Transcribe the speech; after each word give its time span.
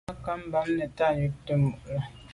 Nə̀ 0.07 0.15
cǎ 0.25 0.31
ú 0.35 0.37
rə̀ 0.39 0.45
bɑ́mə́ 0.51 0.75
nə̀tâ 0.77 1.05
ncûptə̂ 1.17 1.53
mû’ 1.61 1.69
bə̀. 1.83 1.97